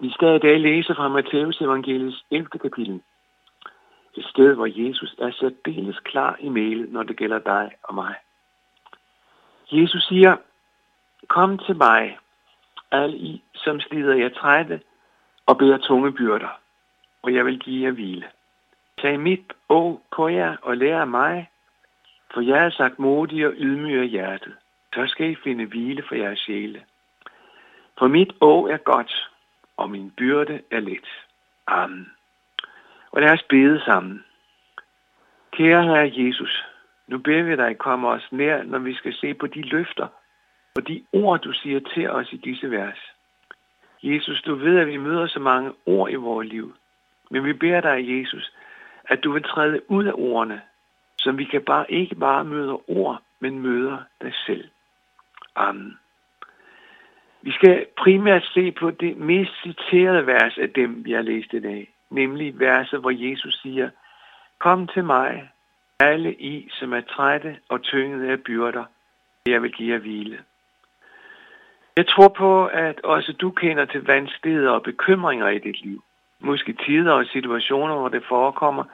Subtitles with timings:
[0.00, 2.48] Vi skal i dag læse fra Matteus evangeliets 11.
[2.48, 3.02] kapitel.
[4.16, 8.14] Et sted, hvor Jesus er særdeles klar i mailet, når det gælder dig og mig.
[9.72, 10.36] Jesus siger,
[11.28, 12.18] Kom til mig,
[12.90, 14.80] alle I, som slider jer trætte
[15.46, 16.60] og bærer tunge byrder,
[17.22, 18.26] og jeg vil give jer hvile.
[18.98, 21.50] Tag mit å på jer og lær af mig,
[22.34, 24.54] for jeg er sagt modig og ydmyg af hjertet.
[24.94, 26.84] Så skal I finde hvile for jeres sjæle.
[27.98, 29.12] For mit å er godt,
[29.84, 31.08] og min byrde er let.
[31.66, 32.12] Amen.
[33.12, 34.24] Og lad os bede sammen.
[35.52, 36.64] Kære Herre Jesus,
[37.06, 40.08] nu beder vi dig, komme os nær, når vi skal se på de løfter
[40.76, 42.98] og de ord, du siger til os i disse vers.
[44.02, 46.74] Jesus, du ved, at vi møder så mange ord i vores liv.
[47.30, 48.52] Men vi beder dig, Jesus,
[49.04, 50.62] at du vil træde ud af ordene,
[51.18, 54.68] så vi kan bare ikke bare møde ord, men møder dig selv.
[55.56, 55.98] Amen.
[57.44, 61.60] Vi skal primært se på det mest citerede vers af dem, vi har læst i
[61.60, 63.90] dag, nemlig verset, hvor Jesus siger,
[64.58, 65.50] Kom til mig,
[66.00, 68.84] alle I, som er trætte og tynget af byrder,
[69.46, 70.38] jeg vil give jer hvile.
[71.96, 76.04] Jeg tror på, at også du kender til vanskeligheder og bekymringer i dit liv.
[76.40, 78.84] Måske tider og situationer, hvor det forekommer,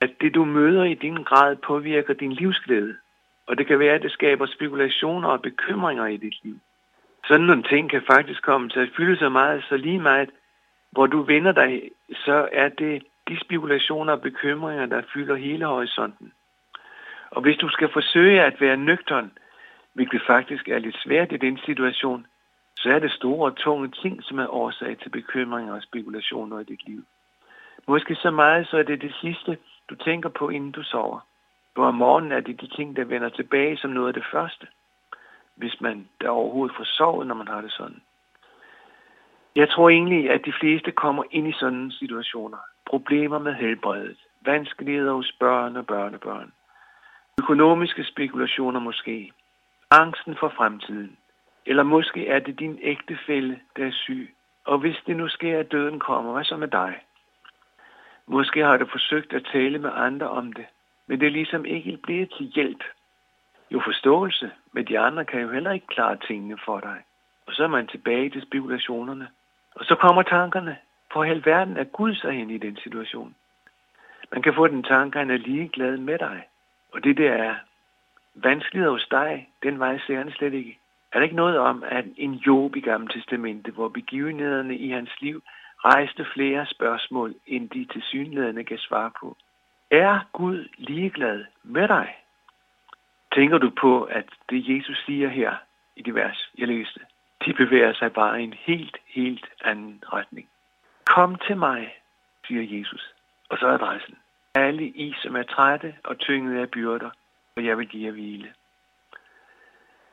[0.00, 2.96] at det du møder i din grad påvirker din livsglæde.
[3.46, 6.60] Og det kan være, at det skaber spekulationer og bekymringer i dit liv.
[7.26, 10.30] Sådan nogle ting kan faktisk komme til at fylde så meget, så lige meget,
[10.90, 16.32] hvor du vender dig, så er det de spekulationer og bekymringer, der fylder hele horisonten.
[17.30, 19.32] Og hvis du skal forsøge at være nøgtern,
[19.94, 22.26] hvilket faktisk er lidt svært i den situation,
[22.76, 26.64] så er det store og tunge ting, som er årsag til bekymringer og spekulationer i
[26.64, 27.04] dit liv.
[27.88, 29.58] Måske så meget, så er det det sidste,
[29.90, 31.20] du tænker på, inden du sover.
[31.76, 34.66] For om morgenen er det de ting, der vender tilbage som noget af det første
[35.60, 38.02] hvis man der overhovedet får sovet, når man har det sådan.
[39.56, 42.58] Jeg tror egentlig, at de fleste kommer ind i sådan situationer.
[42.86, 46.52] Problemer med helbredet, vanskeligheder hos børn og børnebørn,
[47.42, 49.32] økonomiske spekulationer måske,
[49.90, 51.16] angsten for fremtiden,
[51.66, 54.34] eller måske er det din ægtefælle, der er syg,
[54.64, 57.00] og hvis det nu sker, at døden kommer, hvad så med dig?
[58.26, 60.66] Måske har du forsøgt at tale med andre om det,
[61.06, 62.82] men det er ligesom ikke blevet til hjælp
[63.72, 67.02] jo forståelse, men de andre kan jo heller ikke klare tingene for dig.
[67.46, 69.28] Og så er man tilbage til spekulationerne.
[69.74, 70.76] Og så kommer tankerne.
[71.12, 73.34] For hele verden er Gud så hen i den situation.
[74.32, 76.42] Man kan få den tanke, at han er ligeglad med dig.
[76.92, 77.54] Og det der er
[78.34, 80.78] vanskeligere hos dig, den vej ser han slet ikke.
[81.12, 85.10] Er der ikke noget om, at en Job i Gamle Testamente, hvor begivenhederne i hans
[85.20, 85.42] liv
[85.84, 89.36] rejste flere spørgsmål, end de til synlædende kan svare på?
[89.90, 92.16] Er Gud ligeglad med dig?
[93.34, 95.56] Tænker du på, at det Jesus siger her
[95.96, 97.00] i det vers, jeg læste,
[97.46, 100.48] de bevæger sig bare i en helt, helt anden retning.
[101.04, 101.94] Kom til mig,
[102.46, 103.14] siger Jesus.
[103.48, 104.18] Og så er adressen.
[104.54, 107.10] Alle I, som er trætte og tynget af byrder,
[107.56, 108.54] og jeg vil give jer hvile.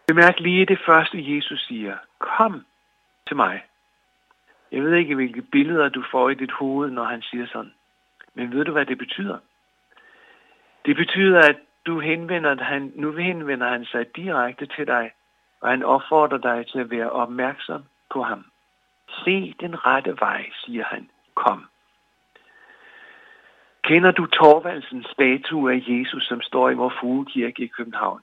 [0.08, 1.98] Bemærk lige det første, Jesus siger.
[2.20, 2.66] Kom
[3.28, 3.64] til mig.
[4.72, 7.74] Jeg ved ikke, hvilke billeder du får i dit hoved, når han siger sådan.
[8.34, 9.38] Men ved du, hvad det betyder?
[10.86, 11.58] Det betyder, at
[11.88, 15.12] du henvender, han, nu henvender han sig direkte til dig,
[15.62, 17.84] og han opfordrer dig til at være opmærksom
[18.14, 18.46] på ham.
[19.26, 21.10] Se den rette vej, siger han.
[21.36, 21.66] Kom.
[23.84, 28.22] Kender du Torvaldsens statue af Jesus, som står i vores fuglekirke i København?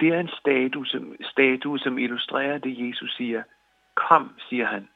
[0.00, 3.42] Det er en statue som, statue, som illustrerer det, Jesus siger.
[3.94, 4.88] Kom, siger han.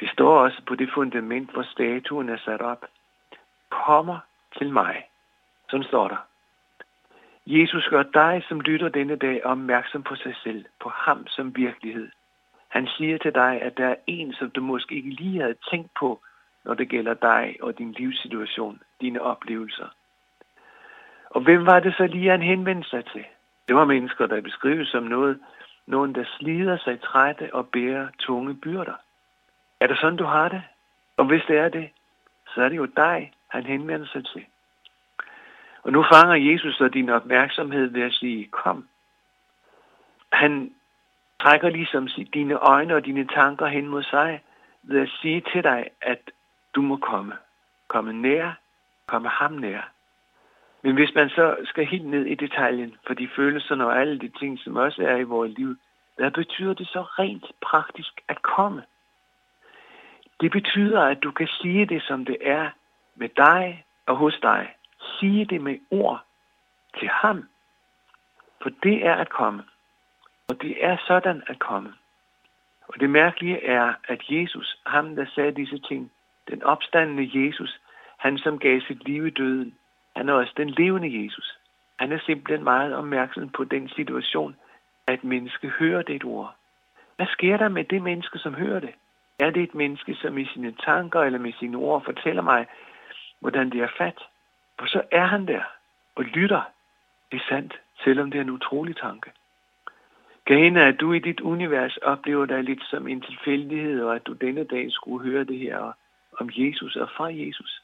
[0.00, 2.84] Det står også på det fundament, hvor statuen er sat op.
[3.70, 4.18] Kommer
[4.58, 5.04] til mig.
[5.70, 6.26] Sådan står der.
[7.46, 12.08] Jesus gør dig, som lytter denne dag, opmærksom på sig selv, på ham som virkelighed.
[12.68, 15.90] Han siger til dig, at der er en, som du måske ikke lige havde tænkt
[16.00, 16.20] på,
[16.64, 19.88] når det gælder dig og din livssituation, dine oplevelser.
[21.30, 23.24] Og hvem var det så lige, han henvendte sig til?
[23.68, 25.40] Det var mennesker, der beskrives som noget,
[25.86, 28.94] nogen, der slider sig trætte og bærer tunge byrder.
[29.80, 30.62] Er det sådan, du har det?
[31.16, 31.90] Og hvis det er det,
[32.54, 34.44] så er det jo dig, han henvender sig til.
[35.86, 38.88] Og nu fanger Jesus så din opmærksomhed ved at sige, kom.
[40.32, 40.74] Han
[41.40, 44.40] trækker ligesom dine øjne og dine tanker hen mod sig
[44.82, 46.30] ved at sige til dig, at
[46.74, 47.34] du må komme.
[47.88, 48.52] Komme nær,
[49.06, 49.90] komme ham nær.
[50.82, 54.28] Men hvis man så skal helt ned i detaljen for de følelser og alle de
[54.28, 55.76] ting, som også er i vores liv,
[56.16, 58.82] hvad betyder det så rent praktisk at komme?
[60.40, 62.70] Det betyder, at du kan sige det, som det er
[63.14, 64.76] med dig og hos dig
[65.20, 66.24] sige det med ord
[66.98, 67.48] til ham.
[68.62, 69.62] For det er at komme.
[70.48, 71.92] Og det er sådan at komme.
[72.88, 76.12] Og det mærkelige er, at Jesus, ham der sagde disse ting,
[76.50, 77.80] den opstandende Jesus,
[78.18, 79.74] han som gav sit liv i døden,
[80.16, 81.58] han er også den levende Jesus.
[81.98, 84.56] Han er simpelthen meget opmærksom på den situation,
[85.06, 86.54] at menneske hører det ord.
[87.16, 88.94] Hvad sker der med det menneske, som hører det?
[89.38, 92.66] Er det et menneske, som i sine tanker eller med sine ord fortæller mig,
[93.40, 94.18] hvordan det er fat?
[94.78, 95.62] For så er han der
[96.14, 96.62] og lytter.
[97.32, 99.30] Det er sandt, selvom det er en utrolig tanke.
[100.46, 104.26] Kan hende, at du i dit univers oplever dig lidt som en tilfældighed, og at
[104.26, 105.92] du denne dag skulle høre det her
[106.40, 107.82] om Jesus og fra Jesus.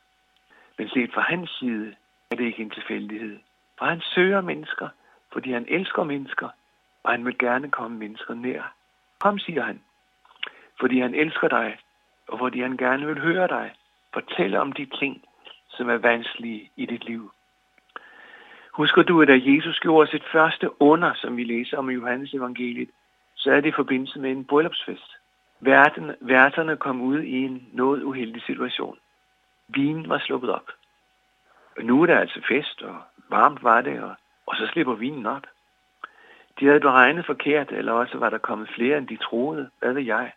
[0.79, 1.95] Men set fra hans side
[2.31, 3.39] er det ikke en tilfældighed.
[3.79, 4.89] For han søger mennesker,
[5.33, 6.49] fordi han elsker mennesker,
[7.03, 8.75] og han vil gerne komme mennesker nær.
[9.21, 9.81] Kom, siger han,
[10.81, 11.79] fordi han elsker dig,
[12.29, 13.73] og fordi han gerne vil høre dig,
[14.13, 15.25] fortælle om de ting,
[15.83, 17.33] som er vanskelige i dit liv.
[18.73, 22.35] Husker du, at da Jesus gjorde sit første under, som vi læser om i Johannes
[22.35, 22.91] evangeliet,
[23.35, 25.17] så er det i forbindelse med en bryllupsfest.
[25.61, 28.99] Værten, værterne kom ud i en noget uheldig situation.
[29.69, 30.71] Vinen var sluppet op.
[31.77, 32.97] Og nu er der altså fest, og
[33.29, 34.15] varmt var det, og,
[34.47, 35.47] og så slipper vinen op.
[36.61, 39.71] De havde regnet forkert, eller også var der kommet flere, end de troede.
[39.79, 40.33] Hvad ved jeg?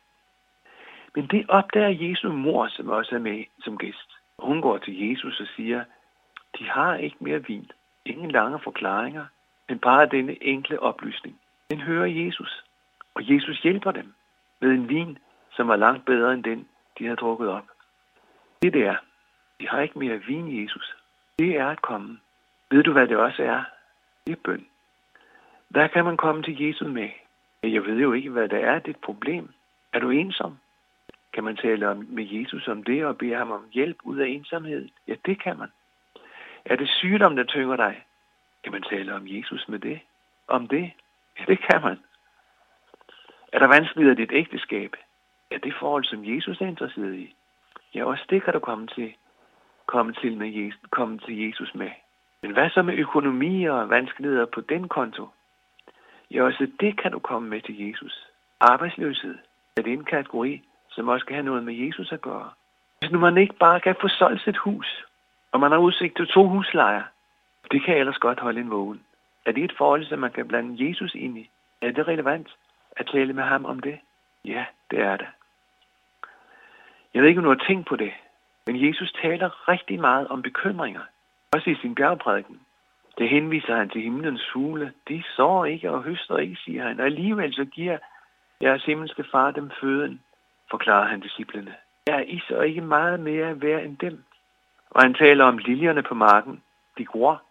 [1.16, 4.15] Men det opdager Jesu mor, som også er med som gæst.
[4.40, 5.84] Hun går til Jesus og siger,
[6.60, 7.72] de har ikke mere vin.
[8.06, 9.26] Ingen lange forklaringer,
[9.70, 11.40] men bare denne enkle oplysning.
[11.70, 12.64] Den hører Jesus,
[13.14, 14.14] og Jesus hjælper dem
[14.62, 15.18] med en vin,
[15.52, 16.68] som var langt bedre end den,
[17.00, 17.68] de havde drukket op.
[18.62, 18.96] Det der,
[19.60, 20.96] de har ikke mere vin, Jesus.
[21.40, 22.20] Det er at komme.
[22.72, 23.64] Ved du, hvad det også er?
[24.28, 24.66] Det er bøn.
[25.70, 27.10] Hvad kan man komme til Jesus med?
[27.64, 29.54] Jeg ved jo ikke, hvad det er, dit problem.
[29.94, 30.58] Er du ensom?
[31.36, 34.28] Kan man tale om, med Jesus om det og bede ham om hjælp ud af
[34.28, 34.90] ensomhed?
[35.08, 35.70] Ja, det kan man.
[36.66, 38.04] Er det sygdom, der tynger dig?
[38.64, 40.00] Kan man tale om Jesus med det?
[40.48, 40.92] Om det?
[41.40, 42.00] Ja, det kan man.
[43.54, 44.96] Er der vanskeligheder i dit ægteskab?
[45.52, 47.36] Ja, det forhold, som Jesus er interesseret i.
[47.96, 49.14] Ja, også det kan du komme til,
[49.86, 51.92] komme til, med Jesus, komme til Jesus med.
[52.42, 55.28] Men hvad så med økonomi og vanskeligheder på den konto?
[56.32, 58.28] Ja, også det kan du komme med til Jesus.
[58.60, 59.38] Arbejdsløshed
[59.78, 60.62] er det en kategori,
[60.96, 62.50] som også skal have noget med Jesus at gøre.
[63.00, 65.06] Hvis nu man ikke bare kan få solgt sit hus,
[65.52, 67.04] og man har udsigt til to huslejer,
[67.72, 69.04] det kan ellers godt holde en vågen.
[69.46, 71.50] Er det et forhold, som man kan blande Jesus ind i?
[71.82, 72.56] Er det relevant
[72.98, 74.00] at tale med ham om det?
[74.46, 75.28] Ja, det er det.
[77.14, 78.14] Jeg ved ikke, om du har tænkt på det,
[78.68, 81.02] men Jesus taler rigtig meget om bekymringer,
[81.54, 82.60] også i sin bjergprædiken.
[83.18, 84.94] Det henviser han til himlens fugle.
[85.08, 87.00] De sår ikke og høster ikke, siger han.
[87.00, 87.98] Og alligevel så giver
[88.62, 90.22] jeres himmelske far dem føden,
[90.72, 91.76] forklarede han disciplene.
[92.08, 94.24] Er I så ikke meget mere værd end dem?
[94.90, 96.64] Og han taler om liljerne på marken.
[96.98, 97.42] De gror,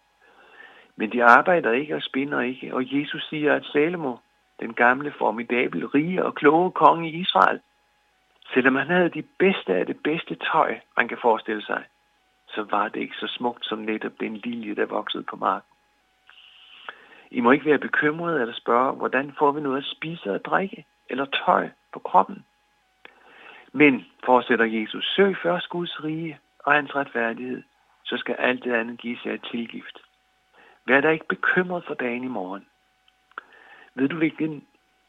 [0.97, 2.75] men de arbejder ikke og spinder ikke.
[2.75, 4.17] Og Jesus siger, at Salomo,
[4.61, 7.61] den gamle, formidable, rige og kloge konge i Israel,
[8.55, 11.85] selvom han havde de bedste af det bedste tøj, man kan forestille sig,
[12.49, 15.69] så var det ikke så smukt som netop den lilje, der voksede på marken.
[17.31, 20.85] I må ikke være bekymrede eller spørge, hvordan får vi noget at spise og drikke
[21.11, 22.45] eller tøj på kroppen.
[23.77, 27.63] Men, fortsætter Jesus, søg først Guds rige og hans retfærdighed,
[28.05, 29.99] så skal alt det andet give sig tilgift.
[30.87, 32.67] Vær da ikke bekymret for dagen i morgen.
[33.95, 34.67] Ved du, hvilken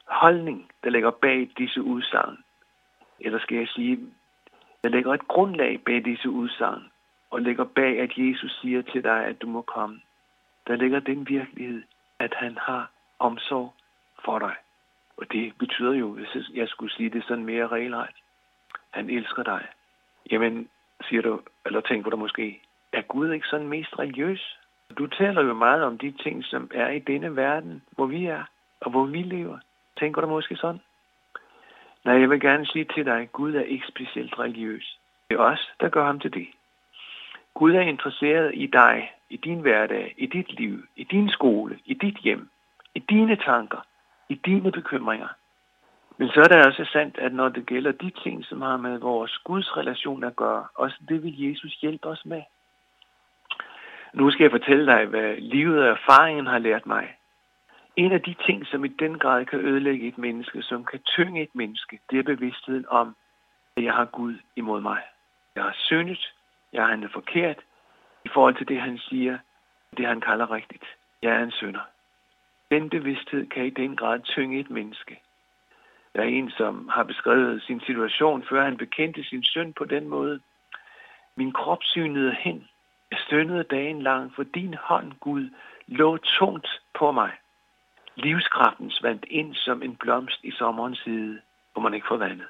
[0.07, 2.38] holdning, der ligger bag disse udsagn?
[3.19, 4.00] Eller skal jeg sige,
[4.83, 6.91] der ligger et grundlag bag disse udsagn,
[7.31, 10.01] og ligger bag, at Jesus siger til dig, at du må komme.
[10.67, 11.84] Der ligger den virkelighed,
[12.19, 13.74] at han har omsorg
[14.25, 14.55] for dig.
[15.17, 18.15] Og det betyder jo, hvis jeg skulle sige det sådan mere regelret,
[18.95, 19.67] han elsker dig.
[20.31, 20.69] Jamen,
[21.07, 22.61] siger du, eller tænker du måske,
[22.93, 24.59] er Gud ikke sådan mest religiøs?
[24.97, 28.43] Du taler jo meget om de ting, som er i denne verden, hvor vi er,
[28.81, 29.57] og hvor vi lever.
[29.99, 30.81] Tænker du måske sådan?
[32.05, 34.99] Nej, jeg vil gerne sige til dig, at Gud er ikke specielt religiøs.
[35.29, 36.47] Det er os, der gør ham til det.
[37.53, 41.93] Gud er interesseret i dig, i din hverdag, i dit liv, i din skole, i
[41.93, 42.49] dit hjem,
[42.95, 43.85] i dine tanker,
[44.29, 45.27] i dine bekymringer.
[46.17, 48.98] Men så er det også sandt, at når det gælder de ting, som har med
[48.98, 52.41] vores Guds relation at gøre, også det vil Jesus hjælpe os med.
[54.13, 57.15] Nu skal jeg fortælle dig, hvad livet og erfaringen har lært mig.
[57.95, 61.41] En af de ting, som i den grad kan ødelægge et menneske, som kan tynge
[61.41, 63.15] et menneske, det er bevidstheden om,
[63.77, 65.01] at jeg har Gud imod mig.
[65.55, 66.34] Jeg har syndet,
[66.74, 67.57] jeg har handlet forkert
[68.25, 69.38] i forhold til det, han siger,
[69.98, 70.86] det han kalder rigtigt.
[71.22, 71.81] Jeg er en synder.
[72.72, 75.19] Den bevidsthed kan i den grad tynge et menneske.
[76.15, 80.07] Der er en, som har beskrevet sin situation, før han bekendte sin synd på den
[80.07, 80.39] måde.
[81.36, 82.67] Min krop synede hen.
[83.12, 85.50] Jeg stønnede dagen lang, for din hånd, Gud,
[85.88, 87.31] lå tungt på mig.
[88.15, 91.41] Livskraften svandt ind som en blomst i sommerens side.
[91.74, 92.48] hvor man ikke får vandet.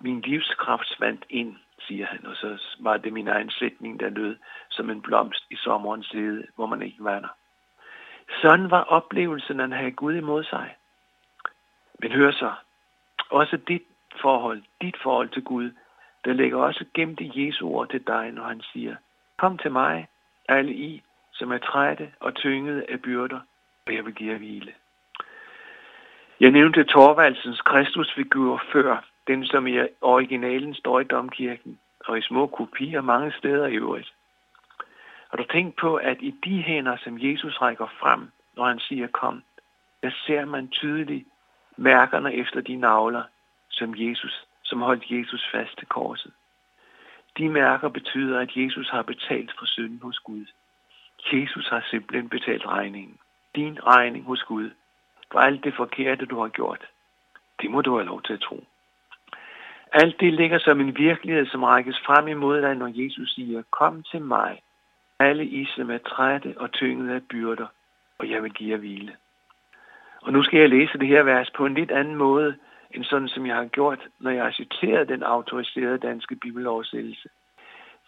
[0.00, 4.36] Min livskraft svandt ind, siger han, og så var det min egen sætning, der lød
[4.70, 7.28] som en blomst i sommerens side, hvor man ikke vander.
[8.42, 10.76] Sådan var oplevelsen at have Gud imod sig.
[11.98, 12.52] Men hør så,
[13.32, 13.82] også dit
[14.20, 15.70] forhold, dit forhold til Gud,
[16.24, 18.96] der ligger også gemt i Jesu ord til dig, når han siger,
[19.38, 20.08] kom til mig,
[20.48, 23.40] alle I, som er trætte og tyngede af byrder,
[23.86, 24.72] og jeg vil give jer hvile.
[26.40, 32.46] Jeg nævnte Torvaldsens Kristusfigur før, den som i originalen står i domkirken, og i små
[32.46, 34.12] kopier mange steder i øvrigt.
[35.30, 39.06] Og du tænk på, at i de hænder, som Jesus rækker frem, når han siger
[39.06, 39.42] kom,
[40.02, 41.26] der ser man tydeligt
[41.82, 43.22] mærkerne efter de navler,
[43.70, 46.32] som Jesus, som holdt Jesus fast til korset.
[47.38, 50.46] De mærker betyder, at Jesus har betalt for synden hos Gud.
[51.32, 53.18] Jesus har simpelthen betalt regningen.
[53.54, 54.70] Din regning hos Gud
[55.32, 56.86] for alt det forkerte, du har gjort.
[57.60, 58.64] Det må du have lov til at tro.
[59.92, 64.02] Alt det ligger som en virkelighed, som rækkes frem imod dig, når Jesus siger, kom
[64.02, 64.62] til mig,
[65.18, 67.66] alle I, som er trætte og tyngede af byrder,
[68.18, 69.16] og jeg vil give jer hvile.
[70.22, 72.56] Og nu skal jeg læse det her vers på en lidt anden måde,
[72.90, 77.28] end sådan som jeg har gjort, når jeg har citeret den autoriserede danske bibeloversættelse.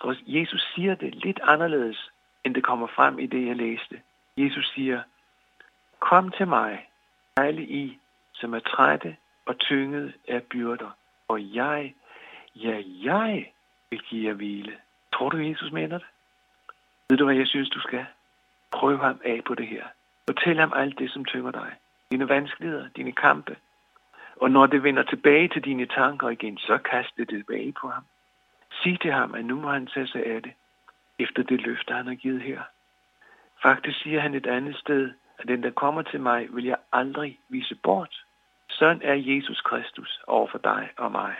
[0.00, 2.10] For Jesus siger det lidt anderledes,
[2.44, 4.00] end det kommer frem i det, jeg læste.
[4.36, 5.02] Jesus siger,
[6.00, 6.88] kom til mig,
[7.36, 7.98] alle I,
[8.34, 9.16] som er trætte
[9.46, 10.90] og tynget af byrder,
[11.28, 11.94] og jeg,
[12.54, 13.52] ja, jeg
[13.90, 14.72] vil give jer hvile.
[15.14, 16.06] Tror du, Jesus mener det?
[17.10, 18.06] Ved du, hvad jeg synes, du skal?
[18.72, 19.84] Prøv ham af på det her.
[20.28, 21.72] Fortæl ham alt det, som tynger dig.
[22.14, 23.56] Dine vanskeligheder, dine kampe.
[24.36, 28.04] Og når det vender tilbage til dine tanker igen, så kast det tilbage på ham.
[28.82, 30.52] Sig til ham, at nu må han tage sig af det,
[31.18, 32.60] efter det løfte, han har givet her.
[33.62, 37.38] Faktisk siger han et andet sted, at den, der kommer til mig, vil jeg aldrig
[37.48, 38.24] vise bort.
[38.68, 41.34] Sådan er Jesus Kristus over for dig og mig.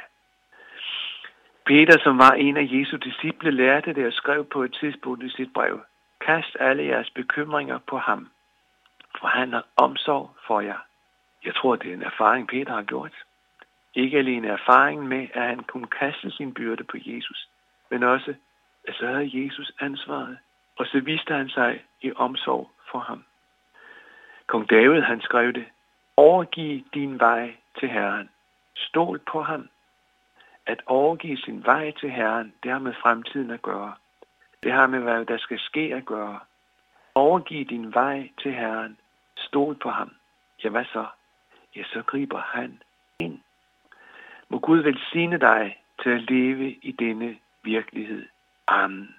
[1.67, 5.29] Peter, som var en af Jesu disciple, lærte det og skrev på et tidspunkt i
[5.29, 5.81] sit brev,
[6.21, 8.29] Kast alle jeres bekymringer på ham,
[9.25, 10.79] for han har omsorg for jer.
[11.45, 13.13] Jeg tror, det er en erfaring, Peter har gjort.
[13.95, 17.49] Ikke alene erfaringen med, at han kunne kaste sin byrde på Jesus,
[17.91, 18.35] men også,
[18.89, 20.39] at så havde Jesus ansvaret,
[20.79, 23.25] og så viste han sig i omsorg for ham.
[24.47, 25.67] Kong David, han skrev det,
[26.17, 28.29] overgiv din vej til Herren.
[28.77, 29.69] Stol på ham.
[30.67, 33.95] At overgive sin vej til Herren, det har med fremtiden at gøre.
[34.63, 36.41] Det har med, hvad der skal ske at gøre.
[37.15, 38.99] Overgiv din vej til Herren.
[39.37, 40.11] Stol på ham.
[40.65, 41.07] Ja, hvad så?
[41.77, 42.83] Ja, så griber han
[43.21, 43.41] ind.
[44.49, 48.27] Må Gud velsigne dig til at leve i denne virkelighed.
[48.67, 49.15] Amen.